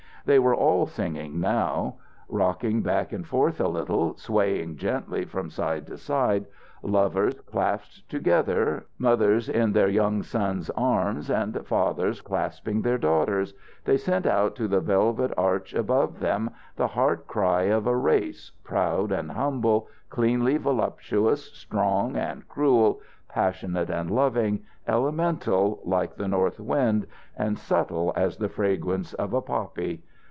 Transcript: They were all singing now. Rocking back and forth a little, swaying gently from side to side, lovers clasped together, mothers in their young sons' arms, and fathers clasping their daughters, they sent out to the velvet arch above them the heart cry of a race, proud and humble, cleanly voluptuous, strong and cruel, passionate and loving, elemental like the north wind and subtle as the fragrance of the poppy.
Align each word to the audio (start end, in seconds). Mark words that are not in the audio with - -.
They 0.23 0.37
were 0.37 0.53
all 0.53 0.85
singing 0.85 1.39
now. 1.39 1.95
Rocking 2.29 2.83
back 2.83 3.11
and 3.11 3.25
forth 3.25 3.59
a 3.59 3.67
little, 3.67 4.15
swaying 4.17 4.75
gently 4.75 5.25
from 5.25 5.49
side 5.49 5.87
to 5.87 5.97
side, 5.97 6.45
lovers 6.83 7.33
clasped 7.47 8.07
together, 8.07 8.85
mothers 8.99 9.49
in 9.49 9.71
their 9.73 9.87
young 9.89 10.21
sons' 10.21 10.69
arms, 10.77 11.31
and 11.31 11.65
fathers 11.65 12.21
clasping 12.21 12.83
their 12.83 12.99
daughters, 12.99 13.55
they 13.85 13.97
sent 13.97 14.27
out 14.27 14.55
to 14.57 14.67
the 14.67 14.79
velvet 14.79 15.33
arch 15.37 15.73
above 15.73 16.19
them 16.19 16.51
the 16.75 16.89
heart 16.89 17.25
cry 17.25 17.63
of 17.63 17.87
a 17.87 17.97
race, 17.97 18.51
proud 18.63 19.11
and 19.11 19.31
humble, 19.31 19.87
cleanly 20.11 20.57
voluptuous, 20.57 21.45
strong 21.57 22.15
and 22.15 22.47
cruel, 22.47 23.01
passionate 23.27 23.89
and 23.89 24.11
loving, 24.11 24.61
elemental 24.87 25.79
like 25.83 26.15
the 26.15 26.27
north 26.27 26.59
wind 26.59 27.07
and 27.35 27.57
subtle 27.57 28.13
as 28.15 28.37
the 28.37 28.49
fragrance 28.49 29.15
of 29.15 29.31
the 29.31 29.41
poppy. 29.41 30.03